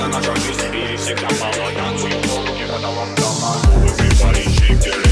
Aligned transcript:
Это 0.00 0.08
наша 0.08 0.34
жизнь 0.36 0.60
и 0.72 0.96
всегда 0.96 1.28
полно 1.28 1.70
Танцуем 1.76 2.22
полу, 2.22 2.56
не 2.56 2.64
потолок 2.64 3.14
дома 3.16 3.56
Выпьем 3.84 4.18
парень, 4.18 5.09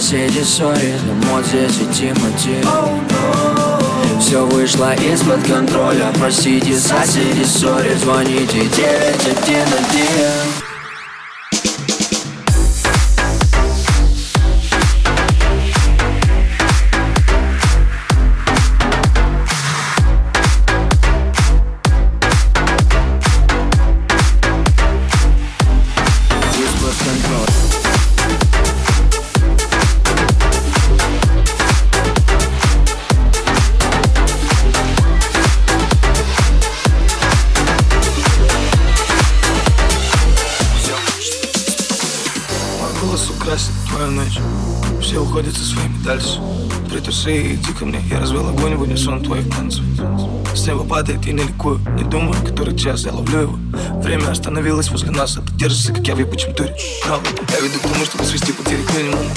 соседи, 0.00 0.44
сори 0.44 0.94
Но 1.06 1.14
вот 1.30 1.46
здесь 1.46 1.80
и 1.80 1.86
Тимати 1.94 2.62
Все 4.20 4.46
вышло 4.46 4.94
из-под 4.94 5.42
контроля 5.44 6.12
Простите, 6.18 6.78
соседи, 6.78 7.44
сори 7.44 7.94
Звоните 7.94 8.60
911 8.76 10.65
Все 45.16 45.22
уходят 45.22 45.56
со 45.56 45.64
своими 45.64 45.96
дальше. 46.04 46.42
Притуси, 46.90 47.54
иди 47.54 47.72
ко 47.72 47.86
мне 47.86 48.02
Я 48.10 48.20
развел 48.20 48.46
огонь 48.48 48.74
в 48.74 48.82
унисон 48.82 49.22
твоих 49.24 49.48
танцев. 49.48 49.82
С 50.54 50.66
неба 50.66 50.84
падает 50.84 51.26
и 51.26 51.32
не 51.32 51.42
ликую 51.42 51.80
Не 51.96 52.04
думаю, 52.04 52.34
который 52.44 52.76
час 52.76 53.06
я 53.06 53.14
ловлю 53.14 53.40
его. 53.40 53.58
Время 54.02 54.30
остановилось 54.30 54.90
возле 54.90 55.10
нас 55.12 55.38
А 55.38 55.40
ты 55.40 55.54
держишься, 55.54 55.94
как 55.94 56.06
я 56.06 56.14
в 56.14 56.18
ебучем 56.18 56.52
туре. 56.52 56.76
Правда, 57.02 57.30
я 57.50 57.60
веду 57.60 57.78
к 57.78 57.82
тому, 57.90 58.04
чтобы 58.04 58.24
свести 58.24 58.52
потери 58.52 58.82
к 58.82 58.94
минимуму. 58.94 59.30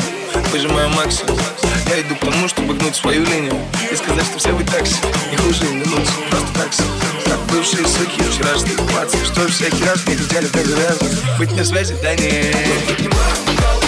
Выжимаю 0.51 0.89
максимум. 0.89 1.39
Я 1.87 2.01
иду 2.01 2.15
к 2.17 2.29
тому, 2.29 2.49
чтобы 2.49 2.73
гнуть 2.73 2.95
свою 2.97 3.23
линию. 3.23 3.55
И 3.89 3.95
сказать, 3.95 4.25
что 4.25 4.37
все 4.37 4.51
вы 4.51 4.65
такси 4.65 4.97
Не 5.31 5.37
хуже, 5.37 5.63
не 5.63 5.85
лучше, 5.85 6.11
просто 6.29 6.59
такси. 6.61 6.83
Как 7.23 7.39
бывшие 7.53 7.87
суки, 7.87 8.21
вчерашние 8.29 8.75
пацы 8.93 9.15
Что 9.23 9.47
всякий 9.47 9.85
раз 9.85 10.05
мне 10.05 10.15
летели 10.15 10.47
так 10.47 10.65
грязно. 10.65 11.07
Быть 11.37 11.55
на 11.55 11.63
связи, 11.63 11.95
да 12.03 12.15
нет. 12.15 12.53
Ставить 12.57 13.78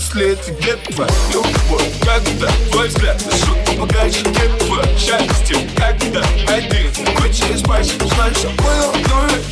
след 0.00 0.38
где 0.58 0.74
твоя 0.76 1.10
любовь 1.32 1.92
Когда 2.04 2.50
твой 2.70 2.88
взгляд 2.88 3.24
на 3.24 3.32
шутку 3.36 3.86
Где 3.86 4.10
твое 4.58 4.84
счастье, 4.98 5.56
когда 5.76 6.22
один 6.52 6.90
через 7.36 7.62
пальчик 7.62 8.02
Знаешь, 8.02 8.42
понял 8.56 8.90
одну 8.90 9.28
вещь 9.28 9.44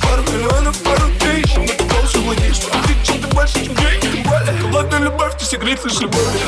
Пару 0.00 0.22
миллионов, 0.22 0.78
пару 0.82 1.10
тысяч. 1.18 1.56
Но 1.56 1.66
ты 1.66 1.74
владеть, 2.18 2.56
что 2.56 2.70
ты 2.70 2.94
чем-то 3.04 3.28
больше, 3.28 3.64
чем 3.64 3.74
деньги 3.74 4.00
Тем 4.00 4.22
более, 4.22 4.56
холодная 4.60 5.00
любовь, 5.00 5.34
ты 5.38 5.44
секрет 5.44 5.84
лишь 5.84 6.00
любовь. 6.00 6.32
Дай 6.32 6.40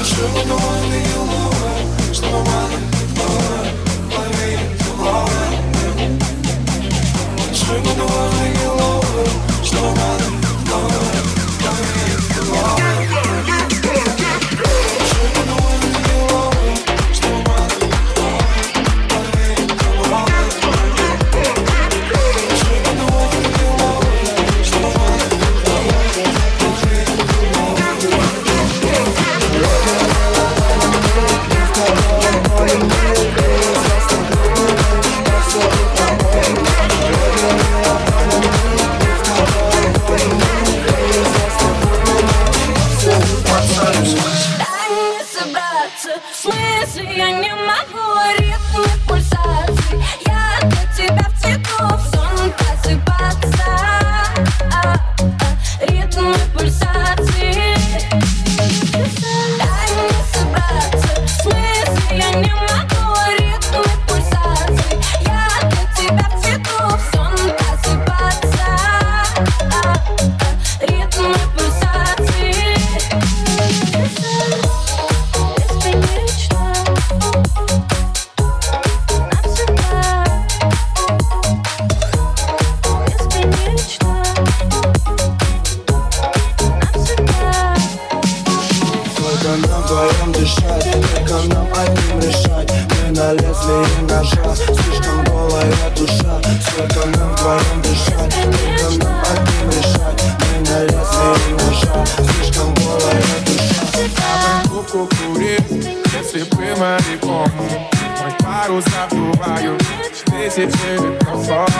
кукурит 104.92 105.62
Если 105.70 106.42
бы 106.50 106.76
моряком 106.76 107.50
Мой 107.56 108.32
парус 108.40 108.84
обдуваю 109.02 109.78
Тысячи 110.26 110.68
ветров 111.00 111.70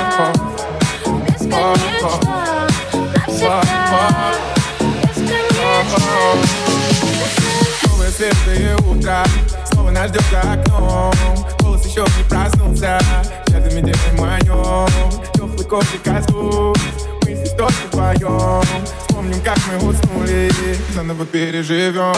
Бесконечно 1.29 2.09
Навсегда 3.29 3.63
Новое 7.85 8.11
светлое 8.11 8.77
утро 8.79 9.25
Снова 9.71 9.91
нас 9.91 10.09
ждет 10.09 10.25
за 10.31 10.41
окном 10.41 11.13
Голос 11.61 11.85
еще 11.85 12.07
не 12.17 12.25
проснулся 12.29 12.99
Рядом 13.49 13.79
идем 13.79 14.17
моем 14.17 14.89
Теплый 15.35 15.67
кофе 15.67 15.99
коснусь 16.03 16.79
Мы 17.27 17.35
здесь 17.35 17.53
только 17.53 17.75
вдвоем 17.89 18.63
Вспомним, 19.07 19.41
как 19.43 19.59
мы 19.69 19.91
уснули 19.91 20.51
Заново 20.95 21.27
переживем 21.27 22.15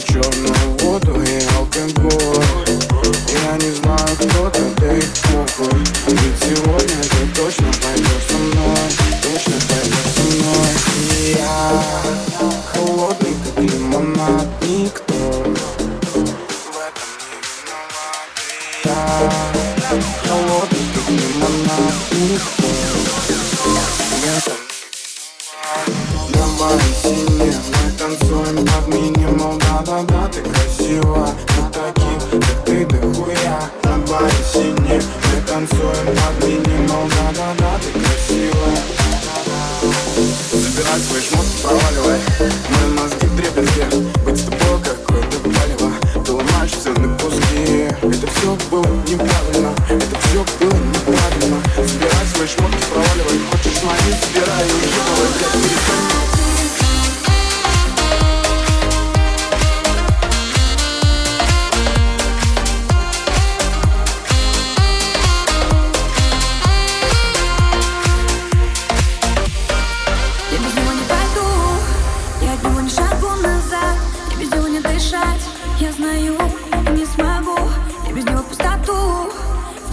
Черную 0.00 0.78
воду 0.78 1.22
и 1.22 1.38
алкоголь. 1.54 2.21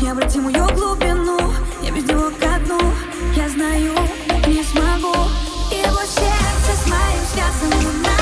необратимую 0.02 0.66
глубину. 0.76 1.38
Я 1.82 1.92
без 1.92 2.04
него 2.04 2.32
ко 2.40 2.60
дну, 2.66 2.80
я 3.36 3.50
знаю, 3.50 3.94
не 4.48 4.64
смогу. 4.64 5.16
Его 5.72 6.02
сердце 6.02 6.84
с 6.84 6.88
моим 6.88 7.24
сердцем 7.34 8.19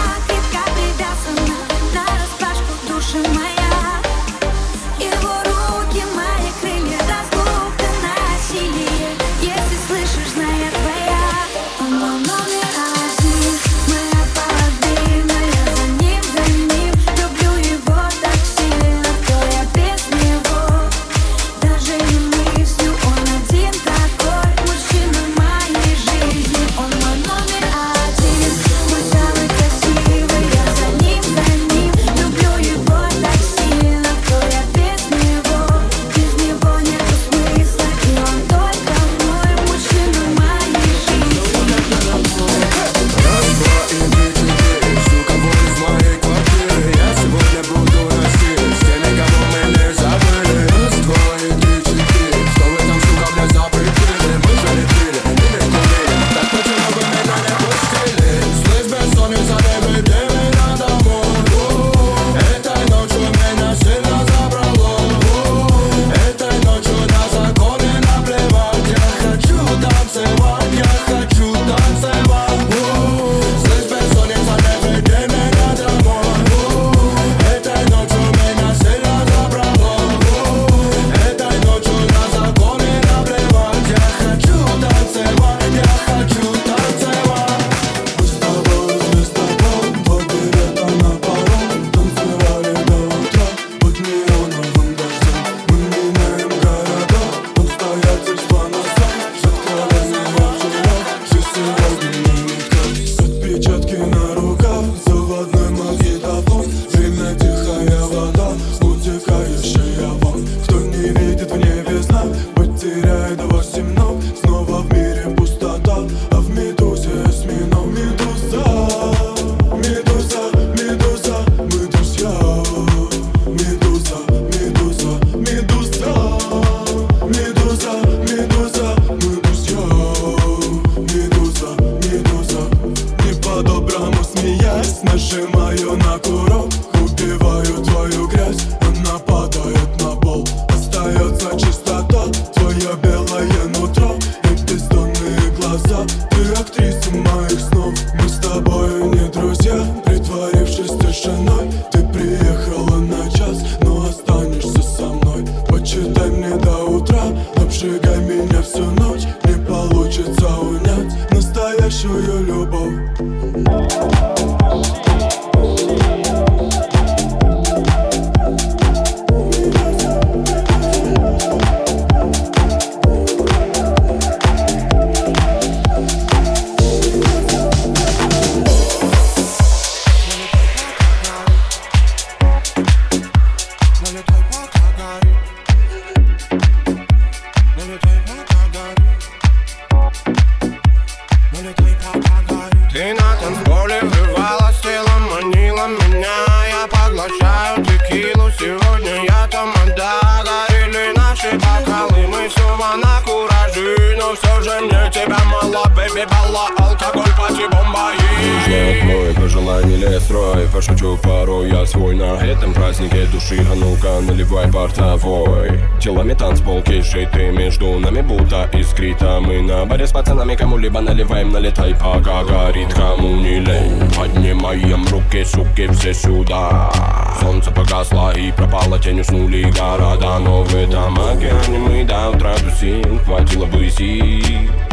небо 220.98 221.02
наливаем, 221.02 221.50
налетай, 221.50 221.94
пока 221.94 222.44
горит, 222.44 222.94
кому 222.94 223.36
не 223.38 223.60
лень 223.60 224.12
Поднимаем 224.16 225.06
руки, 225.08 225.44
суки, 225.44 225.88
все 225.94 226.14
сюда. 226.14 226.92
Солнце 227.40 227.72
погасло 227.72 228.32
и 228.32 228.52
пропало, 228.52 229.00
тень 229.00 229.22
уснули 229.22 229.64
города 229.64 230.40
Но 230.40 230.64
в 230.64 230.76
этом 230.76 231.20
океане 231.20 231.80
мы 231.80 232.04
до 232.04 232.30
утра 232.30 232.56
тусим, 232.56 233.20
хватило 233.20 233.66
бы 233.66 233.90
сил 233.90 234.87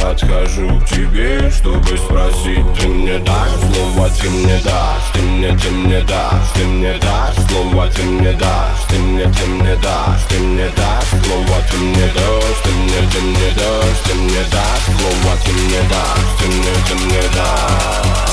подхожу 0.00 0.80
к 0.80 0.86
тебе, 0.86 1.50
чтобы 1.50 1.96
спросить 1.96 2.64
Ты 2.78 2.88
мне 2.88 3.18
дашь 3.18 3.50
слово, 3.60 4.08
ты 4.10 4.30
мне 4.30 4.58
дашь, 4.64 5.10
ты 5.12 5.20
мне, 5.20 5.56
ты 5.58 5.70
мне 5.70 6.00
дашь 6.02 6.50
Ты 6.54 6.64
мне 6.64 6.94
дашь 6.98 7.36
слово, 7.48 7.88
ты 7.88 8.02
мне 8.02 8.32
дашь, 8.32 8.84
ты 8.88 8.96
мне, 8.98 9.24
ты 9.24 9.46
мне 9.46 9.76
дашь 9.76 10.22
Ты 10.28 10.38
мне 10.38 10.68
дашь 10.76 11.24
слово, 11.24 11.62
ты 11.70 11.76
мне 11.78 12.08
дашь, 12.14 12.60
ты 12.64 12.70
мне, 12.70 13.10
ты 13.12 13.20
мне 13.20 13.50
дашь 13.56 14.00
Ты 14.06 14.14
мне 14.14 14.42
дашь 14.50 14.86
слово, 14.98 15.36
ты 15.44 15.52
мне 15.52 15.82
дашь, 15.88 16.30
ты 16.40 16.46
мне, 16.46 16.72
ты 16.88 16.94
мне 16.94 17.22
дашь 17.34 18.28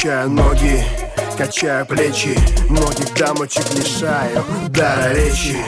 Качаю 0.00 0.30
ноги, 0.30 0.82
качаю 1.36 1.84
плечи 1.84 2.34
Многих 2.70 3.12
дамочек 3.18 3.66
лишаю 3.74 4.42
дара 4.70 5.12
речи. 5.12 5.58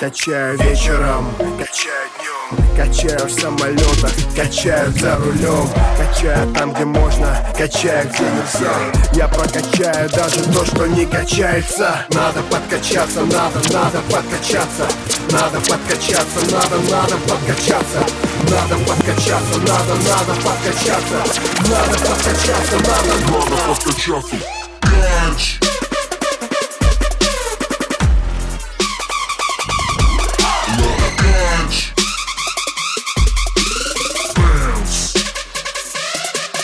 Качаю 0.00 0.58
вечером, 0.58 1.32
качаю 1.56 2.10
днем 2.18 2.76
Качаю 2.76 3.26
в 3.26 3.32
самолетах, 3.32 4.12
качаю 4.34 4.90
за 4.92 5.16
рулем 5.16 5.68
Качаю 5.96 6.52
там, 6.52 6.72
где 6.72 6.84
можно, 6.84 7.38
качаю, 7.56 8.08
где 8.08 8.24
нельзя 8.24 8.72
Я 9.14 9.28
прокачаю 9.28 10.10
даже 10.10 10.42
то, 10.52 10.66
что 10.66 10.86
не 10.86 11.06
качается. 11.06 11.94
Надо 12.10 12.42
подкачаться, 12.50 13.20
надо, 13.20 13.58
надо 13.72 14.00
подкачаться. 14.10 14.86
Надо 15.32 15.60
подкачаться, 15.60 16.40
надо, 16.52 16.78
надо 16.88 17.16
подкачаться. 17.16 18.06
Надо 18.48 18.76
подкачаться, 18.84 19.58
надо, 19.58 19.94
надо 20.08 20.34
подкачаться. 20.40 21.24
Надо 21.68 21.98
подкачаться, 21.98 22.76
надо, 22.76 23.14
надо 23.32 23.74
подкачаться. 23.74 24.36
Кач! 24.80 25.58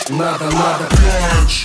Надо, 0.09 0.45
надо, 0.45 0.87
кач! 0.89 1.62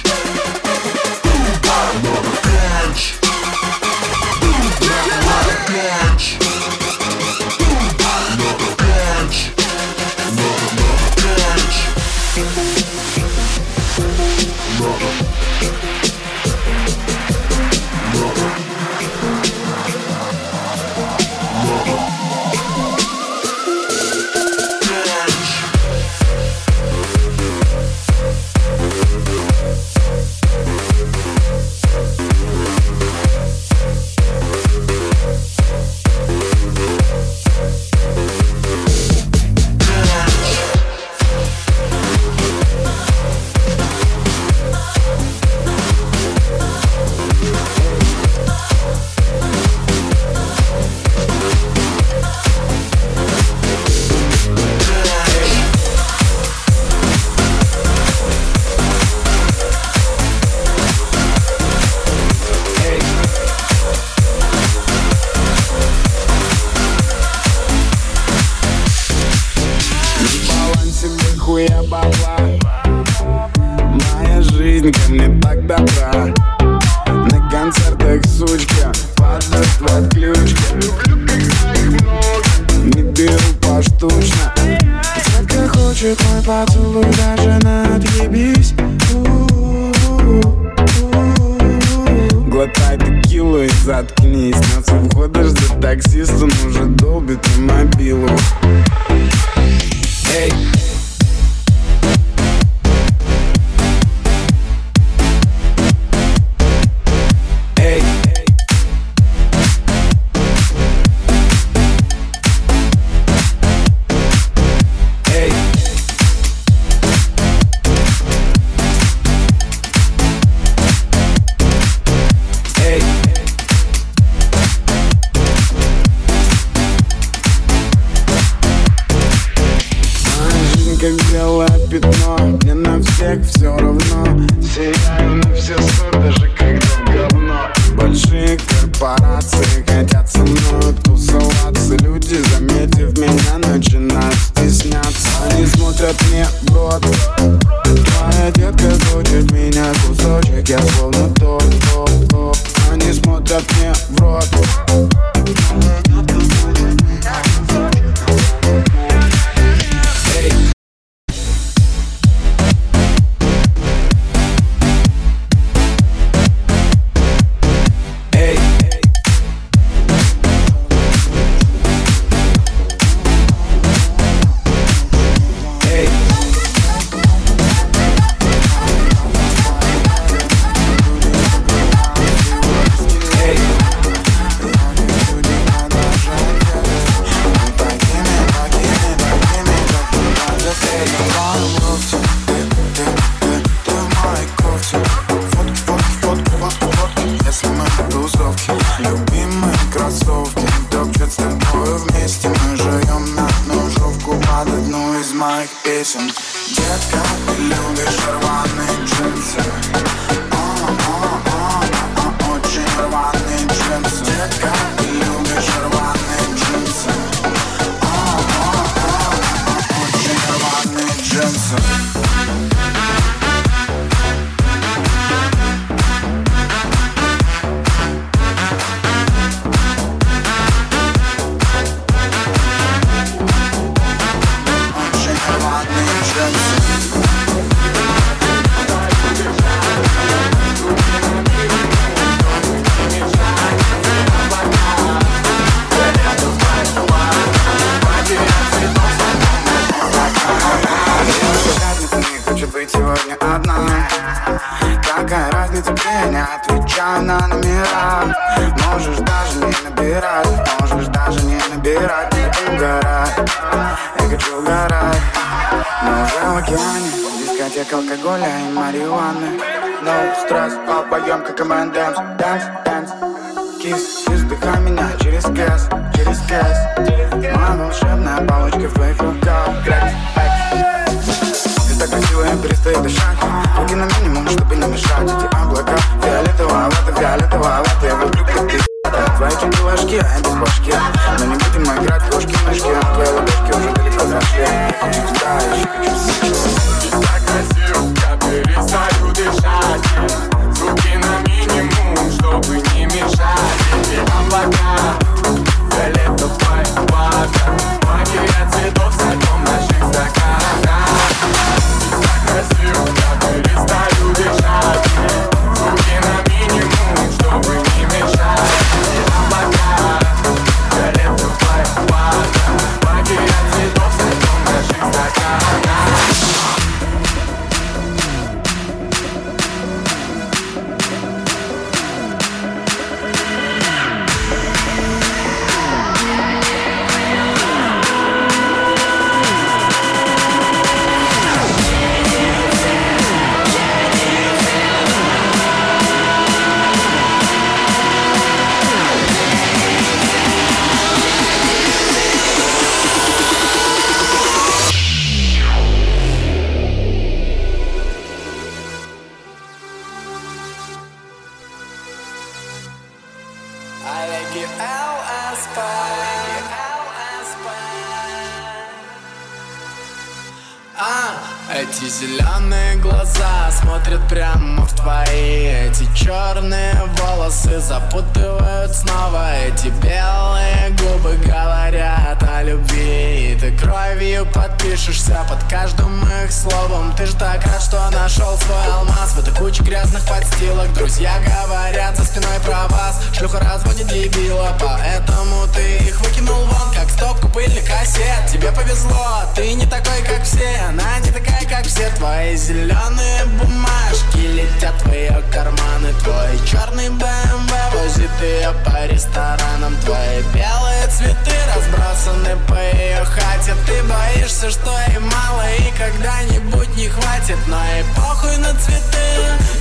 Кровью 383.99 384.47
подпишешься 384.47 385.45
под 385.49 385.63
каждым 385.71 386.23
их 386.45 386.53
словом. 386.53 387.13
Ты 387.17 387.27
ж 387.27 387.33
так 387.33 387.65
рад, 387.67 387.83
что 387.83 388.11
нашел 388.11 388.57
свой 388.59 388.93
алмаз. 388.93 389.33
В 389.33 389.41
этой 389.41 389.55
куче 389.55 389.83
грязных 389.83 390.25
подстилок 390.25 390.93
Друзья 390.95 391.35
говорят 391.41 392.17
за 392.17 392.25
спиной 392.25 392.61
про 392.65 392.87
вас. 392.89 393.21
Шлюха 393.37 393.61
разводит 393.61 394.07
дебила 394.09 394.77
Поэтому 394.81 395.67
ты 395.75 395.99
их 396.05 396.21
выкинул 396.21 396.65
вон 396.65 396.95
Как 396.95 397.11
стопку 397.11 397.49
пыльных 397.49 397.85
кассет. 397.87 398.47
Тебе 398.51 398.71
повезло, 398.73 399.43
ты 399.55 399.75
не 399.75 399.87
такой, 399.87 400.23
как 400.23 400.45
все. 400.45 400.81
Она 400.89 401.19
не 401.21 401.31
такая, 401.31 401.65
как 401.69 401.85
все 401.87 402.09
Твои 402.17 402.57
зеленые 402.57 403.45
бумажки. 403.61 404.39
Летят 404.39 405.01
в 405.03 405.13
ее 405.13 405.43
карманы 405.53 406.13
Твой 406.23 406.59
черный 406.67 407.11
БМВ. 407.11 407.73
Возит 407.95 408.31
ее 408.41 408.73
по 408.85 409.07
ресторанам 409.07 409.97
Твои 410.05 410.43
белые 410.55 411.07
цветы 411.09 411.59
разбросаны 411.75 412.57
по 412.67 412.75
ее 412.75 413.25
хате 413.25 413.75
ты 413.89 414.03
боишься, 414.03 414.71
что 414.71 414.91
и 415.15 415.19
мало 415.19 415.65
И 415.79 415.91
когда-нибудь 415.97 416.95
не 416.97 417.09
хватит. 417.09 417.59
Но 417.67 417.81
и 417.99 418.03
похуй 418.15 418.57
на 418.59 418.73
цветы 418.75 419.29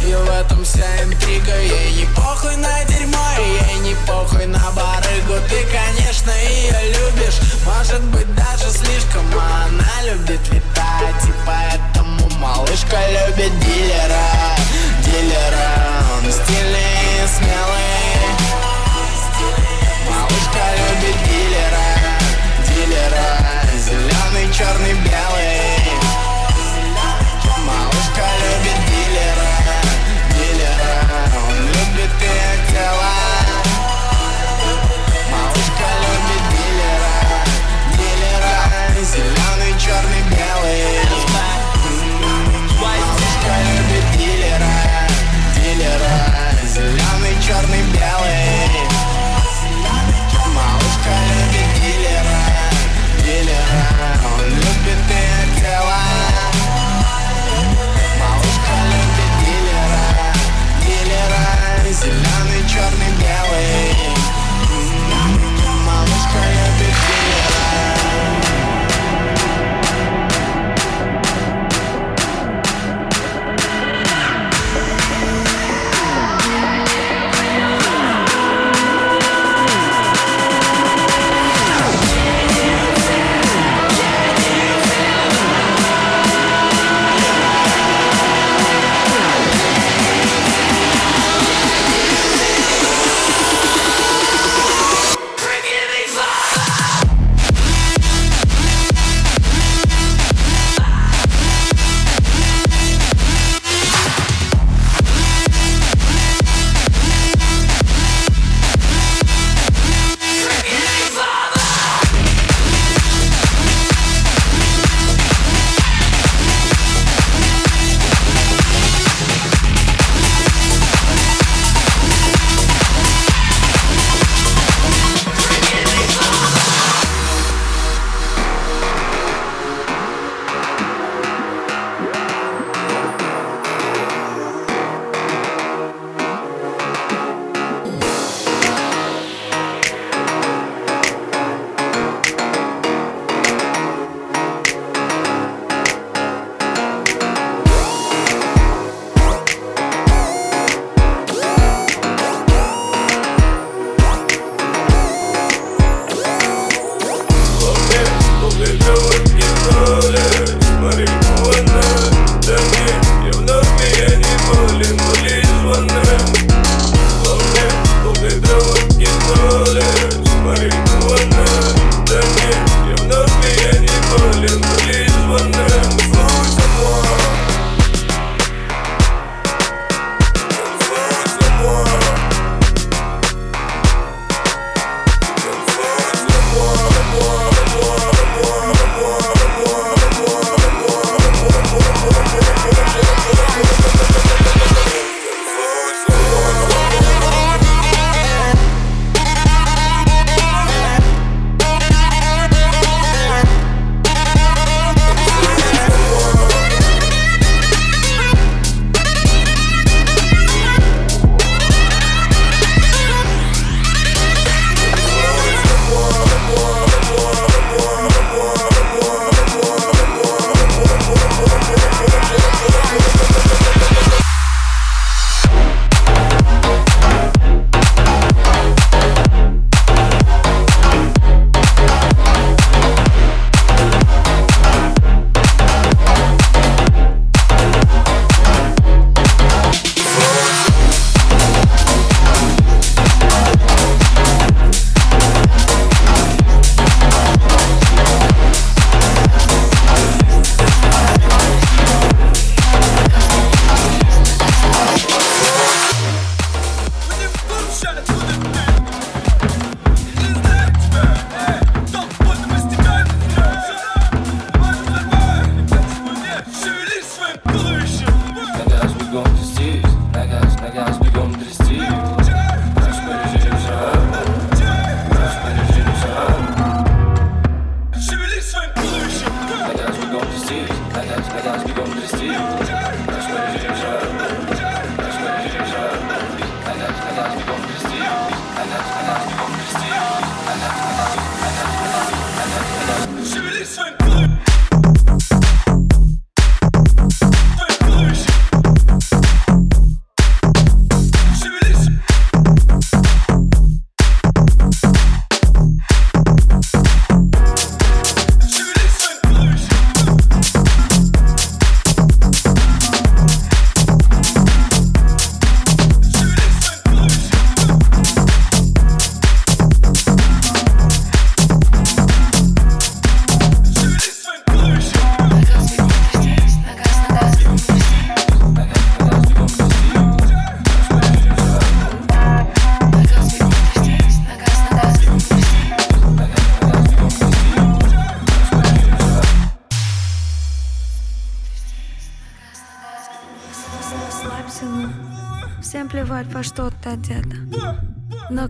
И 0.06 0.13
в 0.13 0.30
этом 0.30 0.63
вся 0.63 0.88
интрига. 1.04 1.60
Ей 1.60 1.93
не 2.00 2.06
похуй 2.15 2.56
на 2.56 2.84
дерьмо 2.86 3.28
и 3.38 3.72
Ей 3.72 3.80
не 3.80 3.96
похуй 4.08 4.46
на 4.46 4.72
барыгу. 4.72 5.36
Ты, 5.50 5.65
конечно, 5.65 6.32
ее 6.32 6.93
любишь 6.93 7.39
Может 7.65 8.02
быть, 8.06 8.34
даже 8.36 8.72
слишком. 8.72 9.26
А 9.36 9.67
она 9.67 10.12
любит 10.12 10.41
летать 10.52 11.26
И 11.26 11.34
поэтому 11.46 12.30
малышка 12.39 12.98
любит 13.10 13.60
дилера 13.60 14.56
Дилера. 15.04 15.70
Он 16.15 16.32
стильный 16.32 17.24
и 17.24 17.28
смелый 17.28 17.88
Малышка 20.10 20.63
любит 20.78 21.17
дилера 21.28 21.88
Дилера 22.67 23.37
черный, 24.27 24.53
черный, 24.53 24.93
белый. 24.93 25.57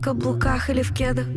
Каблуках 0.08 0.70
или 0.70 0.82
в 0.84 0.94
кедах. 0.94 1.28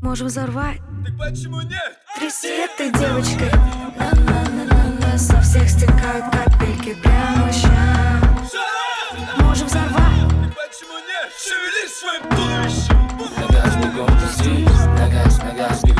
Можем 0.00 0.28
взорвать. 0.28 0.78
Так 1.04 1.18
почему 1.18 1.60
нет? 1.60 1.98
Тряси 2.16 2.48
этой 2.64 2.90
девочкой. 2.90 3.50
На-на-на-на-на 3.98 5.18
Со 5.18 5.38
всех 5.42 5.68
стекают 5.68 6.24
капельки 6.32 6.94
прямо 7.02 7.52
сейчас 7.52 8.54
Можем 9.40 9.66
взорвать. 9.66 10.26
Так 10.30 10.54
почему 10.56 10.96
нет? 11.04 11.28
Шевелись 11.36 11.94
своим 12.00 12.22
туловищем. 12.30 12.96
На 13.38 13.46
газ 13.52 13.76
бегом 13.76 14.08
трясти 14.18 14.64
На 14.98 15.08
газ, 15.10 15.38
на 15.42 15.52
газ 15.52 15.91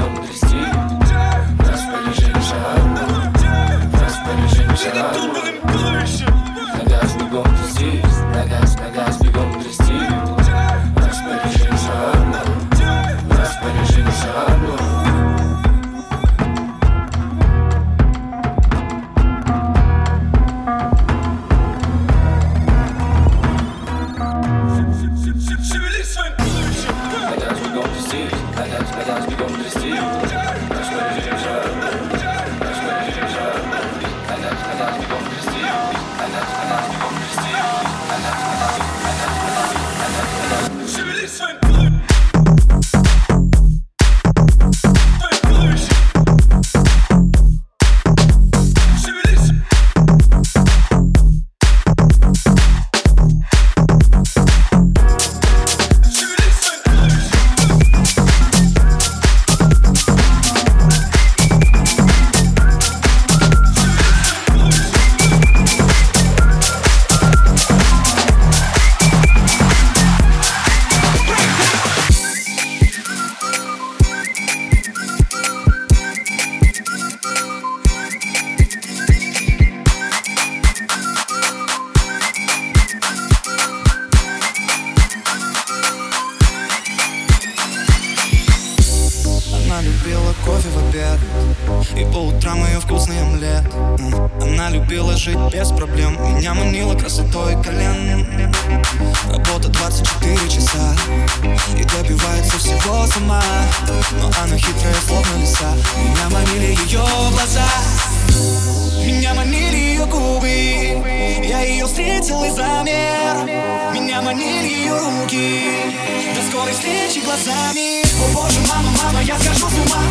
До 116.34 116.42
скорой 116.42 116.72
встречи 116.72 117.18
глазами. 117.24 118.02
О 118.22 118.32
боже, 118.32 118.60
мама, 118.68 118.90
мама, 119.02 119.22
я 119.22 119.38
схожу 119.38 119.68
с 119.68 119.74
ума. 119.74 120.02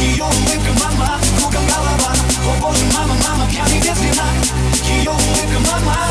Ее 0.00 0.24
улыбка, 0.24 0.72
мама, 0.82 1.20
кругом 1.38 1.66
голова. 1.66 2.12
О 2.48 2.60
боже, 2.60 2.84
мама, 2.94 3.14
мама, 3.28 3.50
пьяный 3.50 3.78
без 3.78 4.00
вина. 4.00 4.24
Ее 4.88 5.10
улыбка, 5.10 5.58
мама, 5.70 6.09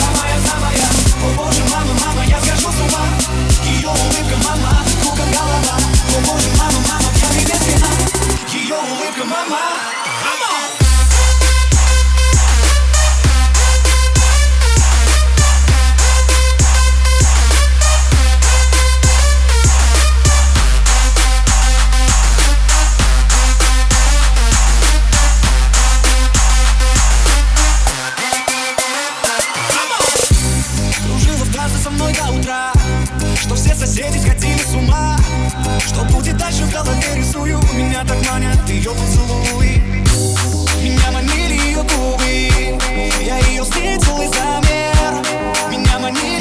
до 32.19 32.31
утра 32.31 32.71
Что 33.35 33.55
все 33.55 33.73
соседи 33.75 34.17
сходили 34.17 34.61
с 34.61 34.73
ума. 34.73 35.17
Что 35.85 36.03
будет 36.05 36.37
дальше 36.37 36.63
в 36.63 36.71
голове 36.71 37.15
рисую 37.15 37.59
Меня 37.73 38.03
так 38.05 38.17
манят 38.29 38.69
ее 38.69 38.91
поцелуи. 38.91 39.81
Меня 40.81 41.11
манили 41.11 41.53
ее 41.53 41.83
губы 41.83 42.77
Я 43.21 43.37
ее 43.39 43.63
встретил 43.63 44.21
и 44.21 44.27
замер. 44.27 45.23
Меня 45.69 45.99
манили 45.99 46.38